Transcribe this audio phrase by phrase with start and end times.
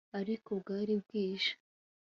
[0.19, 1.51] ariko bwari bwije